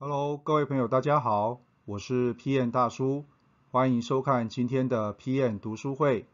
[0.00, 3.24] Hello，各位朋友，大家好，我是 PM 大叔，
[3.72, 6.28] 欢迎收看今天的 PM 读书会。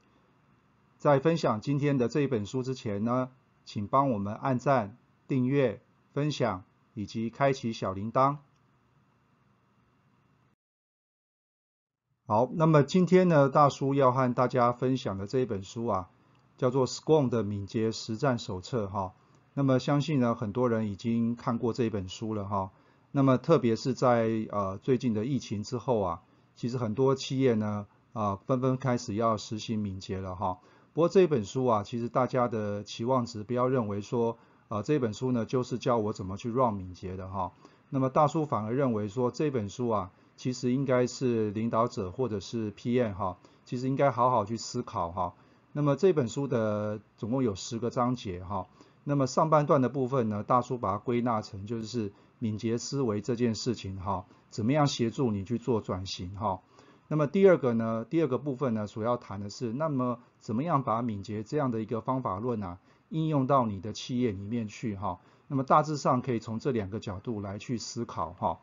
[0.99, 3.31] 在分享今天的这一本书之前呢，
[3.65, 5.81] 请帮我们按赞、订阅、
[6.13, 8.37] 分享以及开启小铃铛。
[12.27, 16.11] 好，那么今天呢，大叔要和大家分享的这一本书啊，
[16.59, 19.15] 叫做《Scrum 的敏捷实战手册》哈。
[19.55, 22.71] 那么相信呢，很多人已经看过这一本书了哈。
[23.17, 26.23] 那么特别是在呃最近的疫情之后啊，
[26.57, 30.59] 其实很多企业呢啊纷纷开始要实行敏捷了哈。
[30.93, 34.37] 不过这本书啊，其实大家的期望值不要认为说
[34.67, 37.53] 啊这本书呢就是教我怎么去 run 敏捷的哈。
[37.91, 40.11] 那么大叔反而认为说这本书啊。
[40.37, 45.33] 其实应该是领导者或者是 PM 哈，其实应该好好去思考哈。
[45.71, 48.67] 那么这本书的总共有十个章节哈。
[49.05, 52.13] 那么上半段的部分呢，大叔把它归纳成就是
[52.45, 56.61] 敏捷思维这件事情哈，怎么样协助你去做转型哈。
[57.09, 62.79] 那么第二个呢，第二个部分呢，主要谈的是那么怎么样把敏捷这样的一个方法论啊，
[63.09, 65.21] 应用到你的企业里面去哈。
[65.49, 68.61] 那么大致上可以从这两个角度来去思考哈。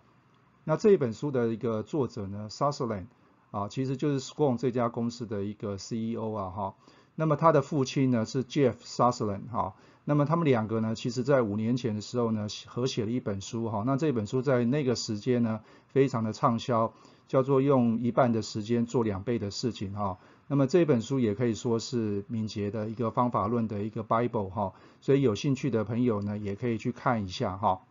[0.64, 3.08] 那这一本书的一个作者呢，Sutherland
[3.50, 6.76] 啊，其实就是 Scrum 这家公司的一个 CEO 啊哈。
[7.22, 9.76] 那么他的父亲呢是 Jeff Sutherland 哈。
[10.06, 13.84] 那么他们两个呢，其实在五年前的时候呢，合写了一本书哈。
[13.86, 16.94] 那这本书在那个时间呢，非常的畅销，
[17.28, 20.18] 叫做用一半的时间做两倍的事情哈。
[20.48, 24.74] 那么这本书也可以说是敏捷的一个方法论的一个 Bible 哈。
[25.00, 27.82] 所以有兴趣的朋友呢，也可以去看一下哈。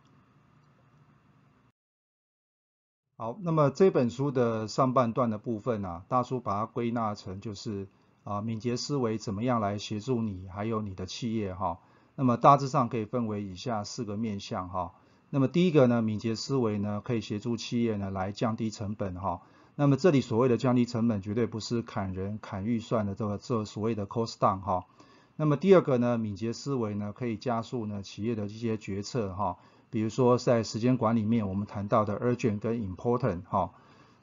[3.15, 7.87] 好，那么这本书的上半段的部分呢，大叔把它归纳成就是
[8.23, 11.79] 啊，敏捷思维怎么样来协助你，还有你的企业哈。
[12.15, 14.93] 那么大致上可以分为以下四个面向哈。
[15.29, 19.41] 那么第一个呢，敏捷思维呢可以协助企业呢来降低成本哈。
[19.75, 24.85] 那么这里所谓的降低成本，绝对不是砍人、砍预算的这个这所谓的 cost down 哈。
[25.37, 29.57] 那么第二个呢，敏捷思维呢可以加速呢企业的一些决策哈。
[29.89, 33.71] 比如说在时间管理面，我们谈到的 urgent 跟 important 哈，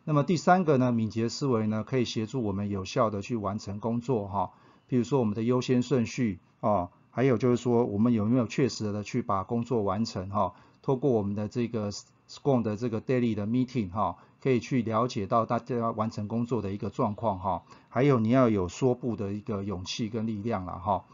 [0.08, 4.52] 那么第三个呢，敏捷思维呢可以协助我们有效的去完成工作哈。
[4.86, 10.54] 比如说我们的优先顺序啊，还有就是说我们有没有确实的去把工作完成哈。
[10.80, 11.92] 透过我们的这个
[12.26, 17.64] Scrum 的这个 daily 的 meeting 哈，可以去了解到大家完成工作的一个状况哈。
[17.90, 21.04] 还有你要有说不的一个勇气跟力量了哈。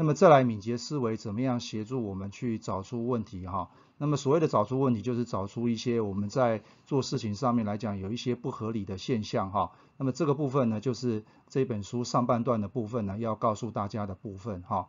[0.00, 3.68] 那么再来敏捷思维怎么样协助我们去找出问题哈？
[3.96, 9.72] 那么所谓的找出问题，就是找出一些我们在做事情上面来讲有一些不合理的现象哈。
[9.96, 14.88] 那么这个部分呢，就是这本书上半段的部分呢，要告诉大家的部分哈。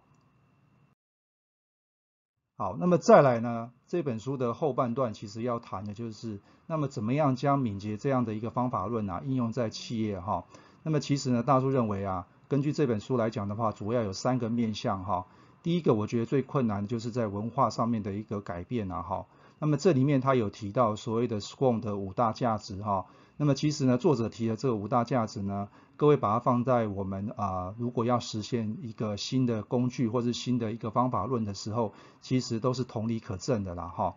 [2.56, 10.46] 好，那么再来呢，这本书的后半段其实要谈的就是，那么怎么样将敏捷这样的一个方法论啊应用在企业哈？
[10.84, 15.28] 那么其实呢，大叔认为啊，根据这本书来讲的话，主要有三个面向哈。
[15.62, 19.28] 第一个，我觉得最困难就是在文化上面的一个改变啊，哈。
[19.60, 23.06] 那么这里面他有提到所谓的 Scrum 的五大价值哈。
[23.38, 34.16] 那么其实呢，作者提的这五大价值呢，各位把它放在我们啊，如果要实现一个新的工具或是新的一个方法论的时候，其实都是同理可证的啦，哈。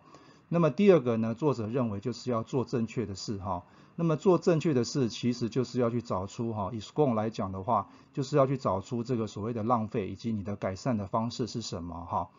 [0.53, 3.63] 那么第二个呢，作者认为就是要做正确的事哈。
[3.95, 12.29] 那么做正确的事，其实就是要去找出哈，以 Scrum 来讲的话，就是要去找出这个所谓的浪费以及你的改善的方式是什么哈。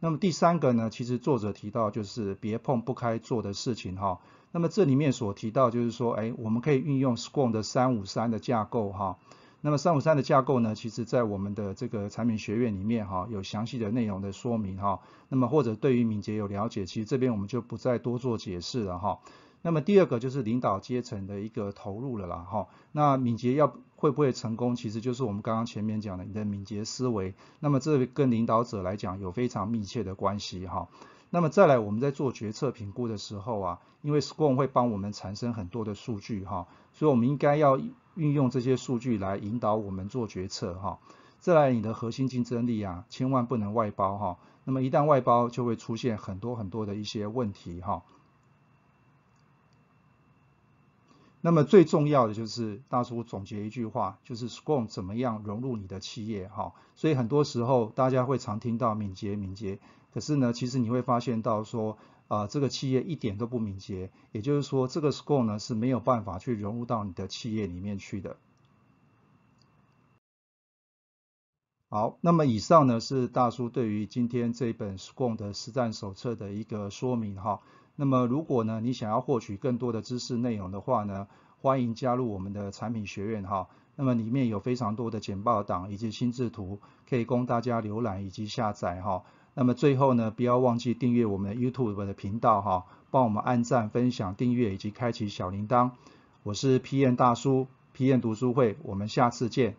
[0.00, 4.18] 那么第三个呢，其实作者提到就是别碰不该做的事情哈。
[4.50, 9.16] 那么这里面所提到就是说，哎，我们可以运用 Scrum 的三五三的架构哈。
[9.62, 15.00] 那么三五三的架构呢，其实在我们的这个产品学院里面哈，有详细的内容的说明哈。
[15.28, 19.20] 那么或者对于敏捷有了解，其实这边我们就不再多做解释了哈。
[19.62, 22.68] 那么第二个就是领导阶层的一个投入了啦，哈。
[22.92, 27.34] 那敏捷要会不会成功，其实就是我们刚刚前面讲的你的敏捷思维。
[27.58, 30.88] 那么这跟领导者来讲有非常密切的关系哈。
[31.30, 37.78] 那么再来我们在做决策评估的时候啊，因为 Scrum 会帮我们产生很多的数据哈，所以我们应该要
[38.16, 40.98] 运用这些数据来引导我们做决策哈。
[41.38, 44.38] 再来你的核心竞争力啊，千万不能外包哈。
[44.64, 48.02] 那么一旦外包，就会出现很多很多的一些问题哈。
[51.40, 56.74] 那么最重要的就是大叔总结一句话，就是 Scrum 怎么样融入你的企业哈。
[56.94, 59.78] 所以很多时候大家会常听到敏捷敏捷，
[60.12, 61.98] 可是呢，其实你会发现到说
[62.28, 68.36] 啊这个企业一点都不敏捷，也就是说这个 Scrum 呢是没有办法去融入到你的企业里面去的。
[71.88, 77.60] 好，那么以上呢是大叔对于今天这本 Scrum 的实战手册的一个说明哈。
[77.96, 81.26] 那么如果呢你想要获取更多的知识内容的话呢，
[81.60, 83.68] 欢迎加入我们的产品学院哈。
[83.96, 89.24] 那么里面有非常多的简报档以及心智图，可以供大家浏览以及下载哈。
[89.60, 95.90] 那么最后呢，不要忘记订阅我们的 YouTube 的频道哈，帮我们按赞、分享、订阅以及开启小铃铛。
[96.44, 99.76] 我是 P.N 大叔，P.N 读书会，我们下次见。